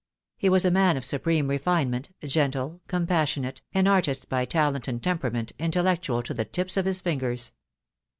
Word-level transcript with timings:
He 0.35 0.49
was 0.49 0.65
a 0.65 0.71
man 0.71 0.97
of 0.97 1.05
supreme 1.05 1.47
refinement, 1.47 2.09
gentle, 2.25 2.81
compassionate, 2.87 3.61
an 3.75 3.85
artist 3.85 4.29
by 4.29 4.45
talent 4.45 4.87
and 4.87 4.99
temperament, 5.03 5.51
intellectual 5.59 6.23
to 6.23 6.33
the 6.33 6.43
tips 6.43 6.75
of 6.75 6.85
his 6.85 7.01
fingers. 7.01 7.51